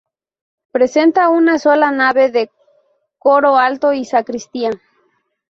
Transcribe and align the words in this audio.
Presenta 0.71 1.29
una 1.29 1.59
sola 1.59 1.91
nave 1.91 2.31
con 2.31 2.49
coro 3.19 3.57
alto 3.57 3.93
y 3.93 4.03
sacristía. 4.03 4.71